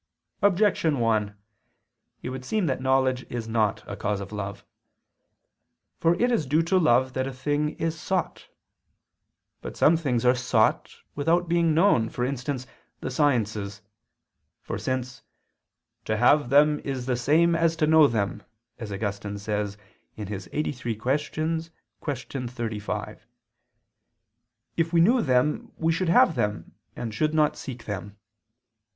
Objection 0.41 0.97
1: 0.99 1.37
It 2.23 2.29
would 2.31 2.43
seem 2.43 2.65
that 2.65 2.81
knowledge 2.81 3.23
is 3.29 3.47
not 3.47 3.83
a 3.87 3.95
cause 3.95 4.19
of 4.19 4.31
love. 4.31 4.65
For 5.99 6.15
it 6.15 6.31
is 6.31 6.47
due 6.47 6.63
to 6.63 6.79
love 6.79 7.13
that 7.13 7.27
a 7.27 7.31
thing 7.31 7.75
is 7.77 7.99
sought. 7.99 8.47
But 9.61 9.77
some 9.77 9.97
things 9.97 10.25
are 10.25 10.33
sought 10.33 10.91
without 11.13 11.47
being 11.47 11.75
known, 11.75 12.09
for 12.09 12.25
instance, 12.25 12.65
the 13.01 13.11
sciences; 13.11 13.83
for 14.63 14.79
since 14.79 15.21
"to 16.05 16.17
have 16.17 16.49
them 16.49 16.79
is 16.79 17.05
the 17.05 17.15
same 17.15 17.53
as 17.55 17.75
to 17.75 17.85
know 17.85 18.07
them," 18.07 18.41
as 18.79 18.91
Augustine 18.91 19.37
says 19.37 19.77
(QQ. 20.17 20.47
83, 20.51 20.95
qu. 22.01 22.47
35), 22.47 23.27
if 24.77 24.91
we 24.91 24.99
knew 24.99 25.21
them 25.21 25.71
we 25.77 25.91
should 25.93 26.09
have 26.09 26.33
them, 26.33 26.73
and 26.95 27.13
should 27.13 27.35
not 27.35 27.55
seek 27.55 27.85
them. 27.85 28.17